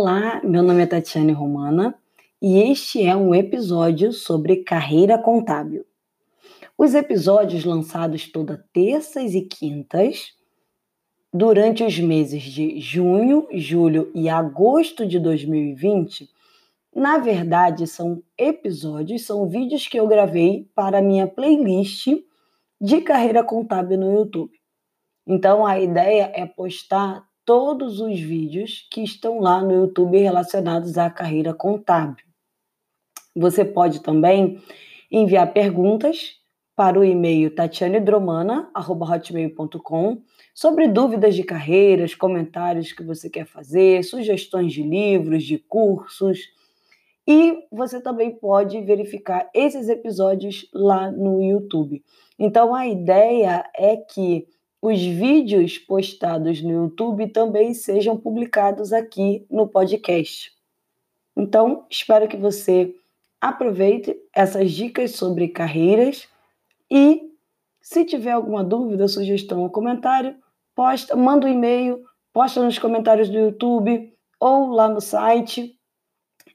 Olá, 0.00 0.40
meu 0.44 0.62
nome 0.62 0.84
é 0.84 0.86
Tatiane 0.86 1.32
Romana 1.32 1.92
e 2.40 2.56
este 2.70 3.02
é 3.02 3.16
um 3.16 3.34
episódio 3.34 4.12
sobre 4.12 4.58
carreira 4.58 5.18
contábil. 5.18 5.84
Os 6.78 6.94
episódios 6.94 7.64
lançados 7.64 8.30
toda 8.30 8.64
terças 8.72 9.34
e 9.34 9.42
quintas 9.42 10.34
durante 11.34 11.82
os 11.82 11.98
meses 11.98 12.44
de 12.44 12.78
junho, 12.78 13.48
julho 13.52 14.08
e 14.14 14.28
agosto 14.28 15.04
de 15.04 15.18
2020, 15.18 16.30
na 16.94 17.18
verdade 17.18 17.84
são 17.88 18.22
episódios, 18.38 19.26
são 19.26 19.48
vídeos 19.48 19.88
que 19.88 19.98
eu 19.98 20.06
gravei 20.06 20.70
para 20.76 21.02
minha 21.02 21.26
playlist 21.26 22.06
de 22.80 23.00
carreira 23.00 23.42
contábil 23.42 23.98
no 23.98 24.14
YouTube. 24.14 24.52
Então 25.26 25.66
a 25.66 25.80
ideia 25.80 26.30
é 26.36 26.46
postar 26.46 27.27
todos 27.48 27.98
os 27.98 28.20
vídeos 28.20 28.86
que 28.90 29.02
estão 29.02 29.40
lá 29.40 29.62
no 29.62 29.72
YouTube 29.72 30.18
relacionados 30.18 30.98
à 30.98 31.08
carreira 31.08 31.54
contábil. 31.54 32.26
Você 33.34 33.64
pode 33.64 34.02
também 34.02 34.60
enviar 35.10 35.50
perguntas 35.54 36.36
para 36.76 37.00
o 37.00 37.04
e-mail 37.04 37.54
tatianedromana.hotmail.com 37.54 40.22
sobre 40.54 40.88
dúvidas 40.88 41.34
de 41.34 41.42
carreiras, 41.42 42.14
comentários 42.14 42.92
que 42.92 43.02
você 43.02 43.30
quer 43.30 43.46
fazer, 43.46 44.04
sugestões 44.04 44.74
de 44.74 44.82
livros, 44.82 45.42
de 45.42 45.56
cursos. 45.56 46.50
E 47.26 47.64
você 47.72 47.98
também 47.98 48.30
pode 48.30 48.78
verificar 48.82 49.48
esses 49.54 49.88
episódios 49.88 50.68
lá 50.74 51.10
no 51.10 51.42
YouTube. 51.42 52.04
Então 52.38 52.74
a 52.74 52.86
ideia 52.86 53.64
é 53.74 53.96
que 53.96 54.46
os 54.80 55.00
vídeos 55.00 55.76
postados 55.76 56.62
no 56.62 56.70
YouTube 56.70 57.28
também 57.28 57.74
sejam 57.74 58.16
publicados 58.16 58.92
aqui 58.92 59.44
no 59.50 59.66
podcast. 59.66 60.52
Então, 61.36 61.86
espero 61.90 62.28
que 62.28 62.36
você 62.36 62.94
aproveite 63.40 64.16
essas 64.34 64.72
dicas 64.72 65.12
sobre 65.12 65.48
carreiras 65.48 66.28
e 66.90 67.28
se 67.80 68.04
tiver 68.04 68.32
alguma 68.32 68.62
dúvida, 68.62 69.08
sugestão 69.08 69.62
ou 69.62 69.70
comentário, 69.70 70.36
posta, 70.74 71.16
manda 71.16 71.46
um 71.46 71.50
e-mail, 71.50 72.04
posta 72.32 72.62
nos 72.62 72.78
comentários 72.78 73.28
do 73.28 73.38
YouTube 73.38 74.12
ou 74.38 74.70
lá 74.70 74.88
no 74.88 75.00
site 75.00 75.76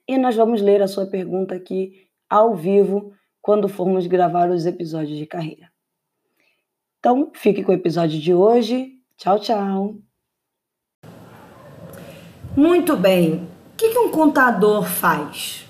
e 0.07 0.17
nós 0.17 0.35
vamos 0.35 0.61
ler 0.61 0.81
a 0.81 0.87
sua 0.87 1.05
pergunta 1.05 1.55
aqui 1.55 2.07
ao 2.29 2.55
vivo 2.55 3.13
quando 3.41 3.67
formos 3.67 4.07
gravar 4.07 4.49
os 4.49 4.65
episódios 4.65 5.17
de 5.17 5.25
carreira. 5.25 5.72
Então, 7.03 7.29
fique 7.33 7.65
com 7.65 7.73
o 7.73 7.75
episódio 7.75 8.17
de 8.17 8.33
hoje. 8.33 8.93
Tchau, 9.17 9.37
tchau. 9.37 9.95
Muito 12.55 12.95
bem. 12.95 13.45
O 13.73 13.75
que, 13.75 13.99
um 13.99 14.07
contador 14.07 14.85
faz? 14.85 15.67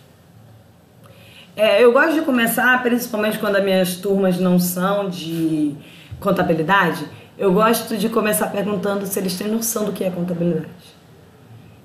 É, 1.55 1.83
eu 1.83 1.91
gosto 1.91 2.13
de 2.13 2.21
começar, 2.21 2.83
principalmente 2.83 3.39
quando 3.39 3.55
as 3.55 3.63
minhas 3.63 3.95
turmas 3.95 4.39
não 4.39 4.59
são 4.59 5.09
de 5.09 5.75
contabilidade, 6.19 7.03
eu 7.35 7.51
gosto 7.51 7.97
de 7.97 8.09
começar 8.09 8.51
perguntando 8.51 9.07
se 9.07 9.17
eles 9.17 9.35
têm 9.35 9.47
noção 9.47 9.85
do 9.85 9.91
que 9.91 10.03
é 10.03 10.11
contabilidade. 10.11 10.67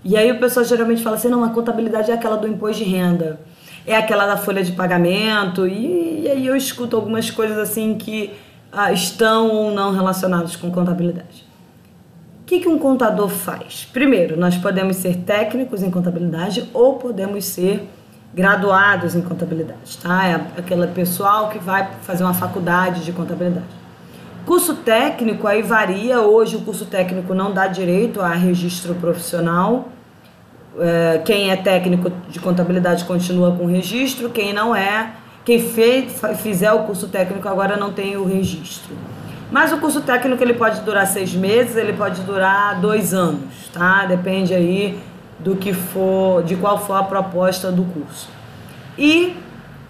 E 0.05 0.15
aí 0.15 0.31
o 0.31 0.39
pessoal 0.39 0.67
geralmente 0.67 1.03
fala 1.03 1.17
assim, 1.17 1.29
não, 1.29 1.43
a 1.43 1.49
contabilidade 1.49 2.11
é 2.11 2.15
aquela 2.15 2.37
do 2.37 2.47
imposto 2.47 2.85
de 2.85 2.91
renda, 2.91 3.41
é 3.87 3.97
aquela 3.97 4.27
da 4.27 4.37
folha 4.37 4.63
de 4.63 4.73
pagamento, 4.73 5.67
e, 5.67 6.25
e 6.25 6.29
aí 6.29 6.47
eu 6.47 6.55
escuto 6.55 6.97
algumas 6.97 7.31
coisas 7.31 7.57
assim 7.57 7.97
que 7.97 8.37
estão 8.93 9.49
ou 9.49 9.71
não 9.73 9.93
relacionados 9.93 10.57
com 10.57 10.71
contabilidade. 10.71 11.47
O 12.43 12.45
que, 12.45 12.61
que 12.61 12.69
um 12.69 12.79
contador 12.79 13.29
faz? 13.29 13.89
Primeiro, 13.93 14.39
nós 14.39 14.57
podemos 14.57 14.97
ser 14.97 15.17
técnicos 15.17 15.83
em 15.83 15.91
contabilidade 15.91 16.69
ou 16.73 16.95
podemos 16.95 17.45
ser 17.45 17.87
graduados 18.35 19.15
em 19.15 19.21
contabilidade, 19.21 19.99
tá? 19.99 20.27
É 20.27 20.35
aquele 20.59 20.87
pessoal 20.89 21.49
que 21.49 21.59
vai 21.59 21.91
fazer 22.03 22.25
uma 22.25 22.35
faculdade 22.35 23.05
de 23.05 23.13
contabilidade. 23.13 23.67
Curso 24.47 24.77
técnico 24.77 25.47
aí 25.47 25.61
varia. 25.61 26.21
Hoje 26.21 26.57
o 26.57 26.61
curso 26.61 26.87
técnico 26.87 27.35
não 27.35 27.53
dá 27.53 27.67
direito 27.67 28.21
a 28.21 28.31
registro 28.31 28.95
profissional. 28.95 29.89
É, 30.79 31.21
quem 31.25 31.51
é 31.51 31.57
técnico 31.57 32.11
de 32.31 32.41
contabilidade 32.41 33.05
continua 33.05 33.53
com 33.53 33.67
registro, 33.67 34.31
quem 34.31 34.53
não 34.53 34.75
é 34.75 35.13
quem 35.49 35.67
fez, 35.67 36.21
fizer 36.43 36.71
o 36.73 36.81
curso 36.81 37.09
técnico 37.09 37.49
agora 37.49 37.75
não 37.75 37.91
tem 37.91 38.19
o 38.19 38.25
registro. 38.27 38.95
Mas 39.51 39.73
o 39.73 39.79
curso 39.79 40.03
técnico 40.03 40.45
ele 40.45 40.53
pode 40.53 40.83
durar 40.83 41.07
seis 41.07 41.33
meses, 41.33 41.75
ele 41.75 41.95
pode 41.95 42.21
durar 42.21 42.79
dois 42.83 43.15
anos, 43.15 43.67
tá? 43.73 44.05
Depende 44.05 44.53
aí 44.53 45.01
do 45.39 45.57
que 45.57 45.73
for, 45.73 46.43
de 46.43 46.55
qual 46.55 46.79
for 46.79 46.97
a 46.97 47.03
proposta 47.03 47.73
do 47.73 47.83
curso. 47.83 48.29
E 48.99 49.35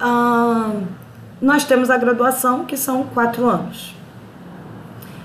hum, 0.00 0.82
nós 1.42 1.64
temos 1.64 1.90
a 1.90 1.96
graduação, 1.96 2.64
que 2.64 2.76
são 2.76 3.02
quatro 3.02 3.48
anos. 3.48 3.96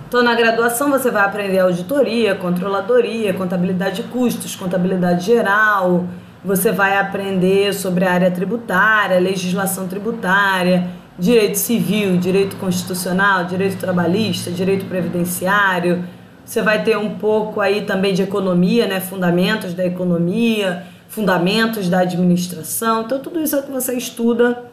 Então, 0.07 0.23
na 0.23 0.33
graduação, 0.33 0.89
você 0.89 1.11
vai 1.11 1.25
aprender 1.25 1.59
auditoria, 1.59 2.33
controladoria, 2.33 3.35
contabilidade 3.35 4.01
de 4.01 4.09
custos, 4.09 4.55
contabilidade 4.55 5.27
geral, 5.27 6.07
você 6.43 6.71
vai 6.71 6.97
aprender 6.97 7.73
sobre 7.73 8.03
a 8.03 8.11
área 8.11 8.29
tributária, 8.29 9.17
legislação 9.19 9.87
tributária, 9.87 10.89
direito 11.17 11.57
civil, 11.57 12.17
direito 12.17 12.57
constitucional, 12.57 13.45
direito 13.45 13.77
trabalhista, 13.77 14.51
direito 14.51 14.85
previdenciário. 14.85 16.03
Você 16.43 16.61
vai 16.61 16.83
ter 16.83 16.97
um 16.97 17.17
pouco 17.17 17.61
aí 17.61 17.83
também 17.83 18.13
de 18.13 18.23
economia, 18.23 18.85
né? 18.87 18.99
Fundamentos 18.99 19.73
da 19.73 19.85
economia, 19.85 20.83
fundamentos 21.07 21.87
da 21.87 21.99
administração. 21.99 23.03
Então, 23.03 23.19
tudo 23.19 23.39
isso 23.39 23.55
é 23.55 23.59
o 23.59 23.63
que 23.63 23.71
você 23.71 23.93
estuda 23.93 24.65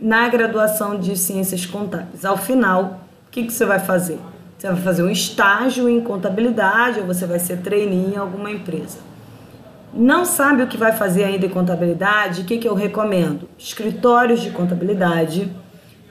na 0.00 0.28
graduação 0.28 0.98
de 0.98 1.16
ciências 1.16 1.66
contábeis. 1.66 2.24
Ao 2.24 2.38
final, 2.38 3.00
o 3.28 3.30
que, 3.30 3.44
que 3.44 3.52
você 3.52 3.66
vai 3.66 3.78
fazer? 3.78 4.18
Você 4.56 4.68
vai 4.68 4.76
fazer 4.76 5.02
um 5.02 5.10
estágio 5.10 5.90
em 5.90 6.00
contabilidade 6.00 7.00
ou 7.00 7.06
você 7.06 7.26
vai 7.26 7.38
ser 7.38 7.58
trainee 7.58 8.14
em 8.14 8.16
alguma 8.16 8.50
empresa 8.50 9.15
não 9.96 10.24
sabe 10.24 10.62
o 10.62 10.66
que 10.66 10.76
vai 10.76 10.92
fazer 10.92 11.24
ainda 11.24 11.46
em 11.46 11.48
contabilidade, 11.48 12.42
o 12.42 12.44
que, 12.44 12.58
que 12.58 12.68
eu 12.68 12.74
recomendo? 12.74 13.48
Escritórios 13.58 14.40
de 14.40 14.50
contabilidade 14.50 15.50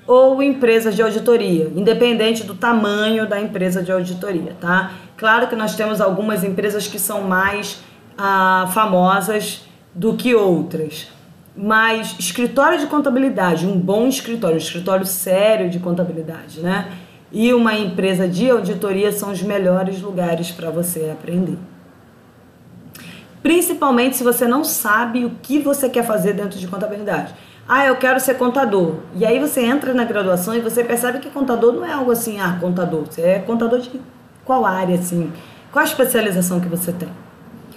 ou 0.07 0.41
empresas 0.41 0.95
de 0.95 1.01
auditoria, 1.01 1.71
independente 1.75 2.43
do 2.43 2.55
tamanho 2.55 3.27
da 3.27 3.39
empresa 3.39 3.81
de 3.81 3.91
auditoria, 3.91 4.55
tá? 4.59 4.91
Claro 5.17 5.47
que 5.47 5.55
nós 5.55 5.75
temos 5.75 5.99
algumas 5.99 6.43
empresas 6.43 6.87
que 6.87 6.99
são 6.99 7.21
mais 7.21 7.81
ah, 8.17 8.69
famosas 8.73 9.65
do 9.93 10.13
que 10.13 10.35
outras, 10.35 11.07
mas 11.55 12.15
escritório 12.19 12.77
de 12.79 12.85
contabilidade, 12.87 13.65
um 13.65 13.79
bom 13.79 14.07
escritório, 14.07 14.55
um 14.55 14.59
escritório 14.59 15.05
sério 15.05 15.69
de 15.69 15.79
contabilidade, 15.79 16.59
né? 16.59 16.91
E 17.31 17.53
uma 17.53 17.73
empresa 17.73 18.27
de 18.27 18.49
auditoria 18.49 19.11
são 19.11 19.31
os 19.31 19.41
melhores 19.41 20.01
lugares 20.01 20.51
para 20.51 20.69
você 20.69 21.09
aprender 21.11 21.57
principalmente 23.45 24.17
se 24.17 24.23
você 24.23 24.47
não 24.47 24.63
sabe 24.63 25.23
o 25.23 25.29
que 25.39 25.59
você 25.59 25.87
quer 25.87 26.03
fazer 26.03 26.33
dentro 26.33 26.57
de 26.57 26.67
contabilidade. 26.67 27.31
Ah, 27.69 27.85
eu 27.85 27.95
quero 27.95 28.19
ser 28.19 28.39
contador. 28.39 28.95
E 29.15 29.23
aí 29.23 29.39
você 29.39 29.61
entra 29.61 29.93
na 29.93 30.03
graduação 30.03 30.55
e 30.55 30.59
você 30.59 30.83
percebe 30.83 31.19
que 31.19 31.29
contador 31.29 31.71
não 31.71 31.85
é 31.85 31.93
algo 31.93 32.09
assim, 32.09 32.39
ah, 32.39 32.57
contador. 32.59 33.05
Você 33.07 33.21
é 33.21 33.37
contador 33.37 33.77
de 33.79 34.01
qual 34.43 34.65
área, 34.65 34.95
assim? 34.95 35.31
Qual 35.71 35.85
a 35.85 35.87
especialização 35.87 36.59
que 36.59 36.67
você 36.67 36.91
tem? 36.91 37.07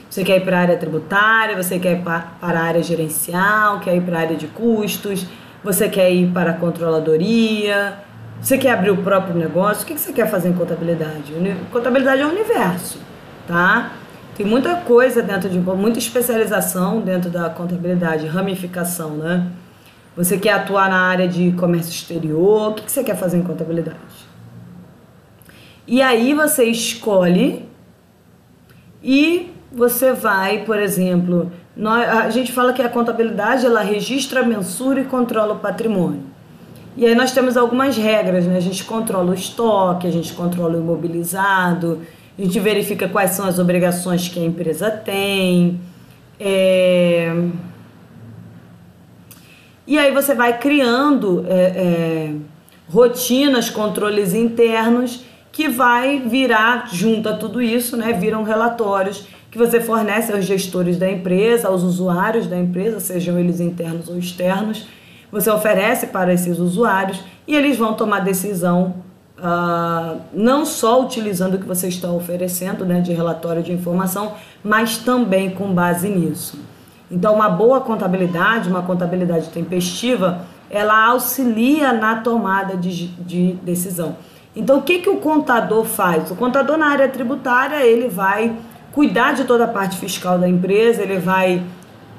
Você 0.08 0.24
quer 0.24 0.38
ir 0.38 0.40
para 0.46 0.56
a 0.56 0.60
área 0.62 0.76
tributária, 0.78 1.54
você 1.54 1.78
quer 1.78 1.98
ir 1.98 2.02
para 2.02 2.32
a 2.40 2.58
área 2.58 2.82
gerencial, 2.82 3.80
quer 3.80 3.94
ir 3.94 4.00
para 4.00 4.16
a 4.16 4.20
área 4.22 4.36
de 4.38 4.46
custos, 4.46 5.26
você 5.62 5.86
quer 5.86 6.10
ir 6.10 6.32
para 6.32 6.52
a 6.52 6.54
controladoria, 6.54 7.98
você 8.40 8.56
quer 8.56 8.70
abrir 8.70 8.92
o 8.92 8.96
próprio 9.02 9.34
negócio, 9.34 9.82
o 9.82 9.86
que 9.86 9.98
você 9.98 10.14
quer 10.14 10.30
fazer 10.30 10.48
em 10.48 10.54
contabilidade? 10.54 11.34
Contabilidade 11.70 12.22
é 12.22 12.26
um 12.26 12.30
universo, 12.30 12.98
tá? 13.46 13.92
Tem 14.38 14.46
muita 14.46 14.76
coisa 14.76 15.20
dentro 15.20 15.50
de 15.50 15.58
muita 15.58 15.98
especialização 15.98 17.00
dentro 17.00 17.28
da 17.28 17.50
contabilidade, 17.50 18.24
ramificação, 18.28 19.16
né? 19.16 19.48
Você 20.16 20.38
quer 20.38 20.52
atuar 20.52 20.88
na 20.88 21.00
área 21.00 21.26
de 21.26 21.50
comércio 21.58 21.90
exterior, 21.90 22.70
o 22.70 22.74
que 22.74 22.88
você 22.88 23.02
quer 23.02 23.16
fazer 23.16 23.38
em 23.38 23.42
contabilidade? 23.42 23.98
E 25.88 26.00
aí 26.00 26.34
você 26.34 26.66
escolhe 26.66 27.68
e 29.02 29.50
você 29.72 30.12
vai, 30.12 30.64
por 30.64 30.78
exemplo, 30.78 31.50
nós, 31.76 32.08
a 32.08 32.30
gente 32.30 32.52
fala 32.52 32.72
que 32.72 32.80
a 32.80 32.88
contabilidade 32.88 33.66
ela 33.66 33.80
registra, 33.80 34.44
mensura 34.44 35.00
e 35.00 35.04
controla 35.04 35.54
o 35.54 35.58
patrimônio. 35.58 36.22
E 36.96 37.04
aí 37.04 37.14
nós 37.16 37.32
temos 37.32 37.56
algumas 37.56 37.96
regras, 37.96 38.46
né? 38.46 38.56
A 38.56 38.60
gente 38.60 38.84
controla 38.84 39.32
o 39.32 39.34
estoque, 39.34 40.06
a 40.06 40.12
gente 40.12 40.32
controla 40.32 40.76
o 40.76 40.80
imobilizado, 40.80 42.00
a 42.38 42.42
gente 42.42 42.60
verifica 42.60 43.08
quais 43.08 43.32
são 43.32 43.46
as 43.46 43.58
obrigações 43.58 44.28
que 44.28 44.38
a 44.38 44.44
empresa 44.44 44.90
tem. 44.90 45.80
É... 46.38 47.34
E 49.84 49.98
aí 49.98 50.12
você 50.12 50.34
vai 50.34 50.58
criando 50.58 51.44
é, 51.48 51.54
é, 51.54 52.34
rotinas, 52.88 53.68
controles 53.70 54.34
internos 54.34 55.24
que 55.50 55.66
vai 55.66 56.20
virar, 56.20 56.88
junto 56.92 57.28
a 57.28 57.32
tudo 57.32 57.60
isso, 57.60 57.96
né, 57.96 58.12
viram 58.12 58.44
relatórios 58.44 59.26
que 59.50 59.58
você 59.58 59.80
fornece 59.80 60.30
aos 60.30 60.44
gestores 60.44 60.98
da 60.98 61.10
empresa, 61.10 61.68
aos 61.68 61.82
usuários 61.82 62.46
da 62.46 62.56
empresa, 62.56 63.00
sejam 63.00 63.38
eles 63.38 63.58
internos 63.58 64.08
ou 64.08 64.18
externos. 64.18 64.86
Você 65.32 65.50
oferece 65.50 66.08
para 66.08 66.32
esses 66.32 66.58
usuários 66.58 67.18
e 67.46 67.56
eles 67.56 67.76
vão 67.76 67.94
tomar 67.94 68.20
decisão 68.20 69.07
uh, 69.38 70.20
não 70.32 70.64
só 70.64 71.02
utilizando 71.02 71.54
o 71.54 71.58
que 71.58 71.66
você 71.66 71.88
está 71.88 72.10
oferecendo 72.10 72.84
né, 72.84 73.00
de 73.00 73.12
relatório 73.12 73.62
de 73.62 73.72
informação, 73.72 74.34
mas 74.62 74.98
também 74.98 75.50
com 75.50 75.72
base 75.72 76.08
nisso. 76.08 76.58
Então, 77.10 77.34
uma 77.34 77.48
boa 77.48 77.80
contabilidade, 77.80 78.68
uma 78.68 78.82
contabilidade 78.82 79.48
tempestiva, 79.48 80.42
ela 80.70 81.06
auxilia 81.06 81.92
na 81.92 82.16
tomada 82.16 82.76
de, 82.76 83.06
de 83.06 83.52
decisão. 83.62 84.16
Então, 84.54 84.78
o 84.78 84.82
que, 84.82 84.98
que 84.98 85.08
o 85.08 85.16
contador 85.16 85.84
faz? 85.84 86.30
O 86.30 86.36
contador 86.36 86.76
na 86.76 86.88
área 86.88 87.08
tributária, 87.08 87.84
ele 87.86 88.08
vai 88.08 88.54
cuidar 88.92 89.32
de 89.32 89.44
toda 89.44 89.64
a 89.64 89.68
parte 89.68 89.96
fiscal 89.96 90.38
da 90.38 90.48
empresa, 90.48 91.02
ele 91.02 91.18
vai 91.18 91.62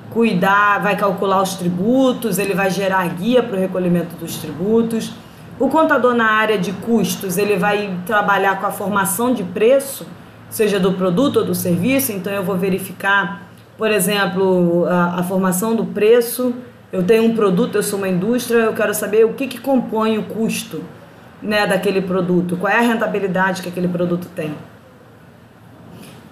cuidar, 0.09 0.79
vai 0.81 0.95
calcular 0.95 1.41
os 1.41 1.55
tributos, 1.55 2.39
ele 2.39 2.53
vai 2.53 2.71
gerar 2.71 3.07
guia 3.09 3.43
para 3.43 3.57
o 3.57 3.59
recolhimento 3.59 4.15
dos 4.15 4.37
tributos. 4.37 5.13
O 5.59 5.67
contador 5.67 6.13
na 6.13 6.31
área 6.31 6.57
de 6.57 6.71
custos, 6.71 7.37
ele 7.37 7.57
vai 7.57 7.99
trabalhar 8.05 8.61
com 8.61 8.65
a 8.65 8.71
formação 8.71 9.33
de 9.33 9.43
preço, 9.43 10.07
seja 10.49 10.79
do 10.79 10.93
produto 10.93 11.39
ou 11.39 11.45
do 11.45 11.53
serviço, 11.53 12.13
então 12.13 12.31
eu 12.31 12.41
vou 12.41 12.55
verificar, 12.55 13.41
por 13.77 13.91
exemplo, 13.91 14.85
a, 14.85 15.19
a 15.19 15.23
formação 15.23 15.75
do 15.75 15.85
preço. 15.85 16.53
Eu 16.93 17.03
tenho 17.03 17.25
um 17.25 17.35
produto, 17.35 17.75
eu 17.75 17.83
sou 17.83 17.99
uma 17.99 18.07
indústria, 18.07 18.59
eu 18.59 18.73
quero 18.73 18.93
saber 18.93 19.25
o 19.25 19.33
que, 19.33 19.47
que 19.47 19.59
compõe 19.59 20.17
o 20.17 20.23
custo 20.23 20.81
né, 21.41 21.67
daquele 21.67 22.01
produto, 22.01 22.55
qual 22.55 22.71
é 22.71 22.77
a 22.77 22.81
rentabilidade 22.81 23.61
que 23.61 23.67
aquele 23.67 23.89
produto 23.89 24.29
tem. 24.33 24.55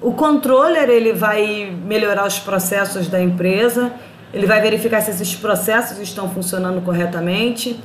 O 0.02 0.14
controller 0.14 0.90
ele 0.90 1.12
vai 1.12 1.76
melhorar 1.86 2.26
os 2.26 2.40
processos 2.40 3.10
da 3.10 3.22
empresa, 3.22 3.92
ele 4.34 4.46
vai 4.46 4.62
verificar 4.62 5.02
se 5.02 5.12
esses 5.12 5.36
processos 5.36 6.00
estão 6.00 6.30
funcionando 6.30 6.82
corretamente. 6.82 7.78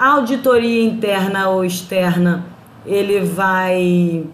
A 0.00 0.12
auditoria 0.12 0.82
interna 0.82 1.50
ou 1.50 1.62
externa, 1.62 2.42
ele 2.86 3.20
vai 3.20 4.24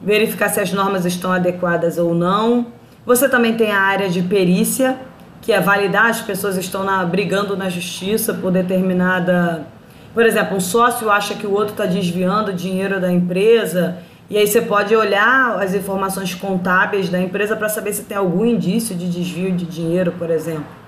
verificar 0.00 0.48
se 0.48 0.60
as 0.60 0.72
normas 0.72 1.04
estão 1.04 1.32
adequadas 1.32 1.98
ou 1.98 2.14
não. 2.14 2.68
Você 3.04 3.28
também 3.28 3.56
tem 3.56 3.72
a 3.72 3.80
área 3.80 4.08
de 4.08 4.22
perícia, 4.22 4.96
que 5.42 5.52
é 5.52 5.60
validar 5.60 6.06
as 6.10 6.20
pessoas 6.20 6.56
estão 6.56 6.84
na, 6.84 7.04
brigando 7.04 7.56
na 7.56 7.68
justiça 7.68 8.34
por 8.34 8.52
determinada 8.52 9.66
por 10.14 10.24
exemplo, 10.24 10.56
um 10.56 10.60
sócio 10.60 11.10
acha 11.10 11.34
que 11.34 11.46
o 11.46 11.52
outro 11.52 11.72
está 11.72 11.86
desviando 11.86 12.52
dinheiro 12.52 13.00
da 13.00 13.12
empresa, 13.12 13.98
e 14.30 14.38
aí 14.38 14.46
você 14.46 14.62
pode 14.62 14.94
olhar 14.94 15.60
as 15.60 15.74
informações 15.74 16.34
contábeis 16.34 17.08
da 17.10 17.20
empresa 17.20 17.56
para 17.56 17.68
saber 17.68 17.92
se 17.92 18.04
tem 18.04 18.16
algum 18.16 18.46
indício 18.46 18.94
de 18.94 19.10
desvio 19.10 19.50
de 19.52 19.66
dinheiro, 19.66 20.12
por 20.12 20.30
exemplo. 20.30 20.85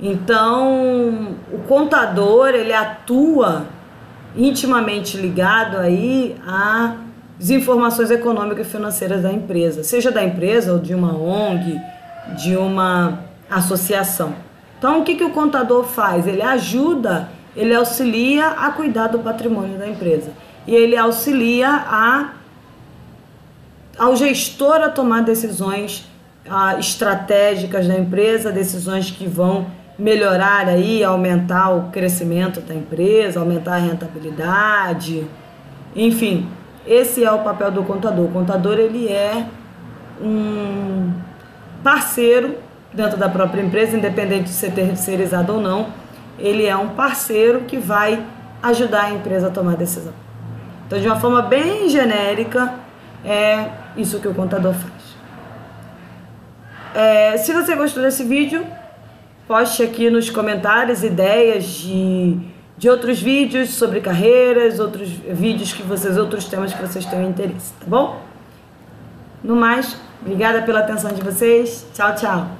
Então, 0.00 1.36
o 1.52 1.58
contador, 1.68 2.48
ele 2.48 2.72
atua 2.72 3.66
intimamente 4.36 5.16
ligado 5.16 5.76
aí 5.76 6.36
às 6.46 7.50
informações 7.50 8.10
econômicas 8.10 8.66
e 8.66 8.70
financeiras 8.70 9.22
da 9.22 9.32
empresa, 9.32 9.82
seja 9.84 10.10
da 10.10 10.24
empresa 10.24 10.72
ou 10.72 10.78
de 10.78 10.94
uma 10.94 11.14
ONG, 11.14 11.78
de 12.36 12.56
uma 12.56 13.20
associação. 13.50 14.34
Então, 14.78 15.00
o 15.00 15.04
que, 15.04 15.16
que 15.16 15.24
o 15.24 15.30
contador 15.30 15.84
faz? 15.84 16.26
Ele 16.26 16.42
ajuda 16.42 17.28
ele 17.56 17.74
auxilia 17.74 18.48
a 18.48 18.70
cuidar 18.70 19.08
do 19.08 19.18
patrimônio 19.18 19.78
da 19.78 19.88
empresa. 19.88 20.32
E 20.66 20.74
ele 20.74 20.96
auxilia 20.96 21.68
a, 21.68 22.32
ao 23.98 24.14
gestor 24.14 24.76
a 24.76 24.88
tomar 24.88 25.22
decisões 25.22 26.08
a, 26.48 26.78
estratégicas 26.78 27.88
da 27.88 27.98
empresa, 27.98 28.52
decisões 28.52 29.10
que 29.10 29.26
vão 29.26 29.66
melhorar 30.00 30.66
aí, 30.66 31.04
aumentar 31.04 31.70
o 31.70 31.90
crescimento 31.90 32.60
da 32.60 32.74
empresa, 32.74 33.38
aumentar 33.38 33.74
a 33.74 33.78
rentabilidade. 33.78 35.26
Enfim, 35.94 36.48
esse 36.86 37.24
é 37.24 37.30
o 37.30 37.40
papel 37.40 37.70
do 37.70 37.82
contador. 37.84 38.24
O 38.24 38.32
contador 38.32 38.78
ele 38.78 39.08
é 39.08 39.46
um 40.20 41.12
parceiro 41.84 42.56
dentro 42.92 43.16
da 43.16 43.28
própria 43.28 43.62
empresa, 43.62 43.96
independente 43.96 44.44
de 44.44 44.50
ser 44.50 44.72
terceirizado 44.72 45.54
ou 45.54 45.60
não 45.60 46.00
ele 46.40 46.66
é 46.66 46.76
um 46.76 46.88
parceiro 46.90 47.60
que 47.62 47.76
vai 47.76 48.24
ajudar 48.62 49.04
a 49.04 49.10
empresa 49.10 49.48
a 49.48 49.50
tomar 49.50 49.76
decisão. 49.76 50.12
Então, 50.86 50.98
de 50.98 51.06
uma 51.06 51.20
forma 51.20 51.42
bem 51.42 51.88
genérica, 51.88 52.74
é 53.24 53.68
isso 53.96 54.18
que 54.18 54.26
o 54.26 54.34
contador 54.34 54.72
faz. 54.72 55.10
É, 56.94 57.36
se 57.36 57.52
você 57.52 57.76
gostou 57.76 58.02
desse 58.02 58.24
vídeo, 58.24 58.66
poste 59.50 59.82
aqui 59.82 60.08
nos 60.08 60.30
comentários 60.30 61.02
ideias 61.02 61.64
de, 61.64 62.38
de 62.78 62.88
outros 62.88 63.20
vídeos 63.20 63.70
sobre 63.70 64.00
carreiras, 64.00 64.78
outros 64.78 65.08
vídeos 65.08 65.72
que 65.72 65.82
vocês, 65.82 66.16
outros 66.16 66.44
temas 66.44 66.72
que 66.72 66.80
vocês 66.80 67.04
tenham 67.04 67.28
interesse, 67.28 67.72
tá 67.80 67.84
bom? 67.84 68.22
No 69.42 69.56
mais, 69.56 69.96
obrigada 70.22 70.62
pela 70.62 70.78
atenção 70.78 71.12
de 71.12 71.20
vocês. 71.20 71.84
Tchau, 71.92 72.14
tchau. 72.14 72.59